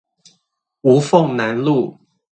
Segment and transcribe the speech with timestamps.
[0.81, 1.95] 吳鳳南路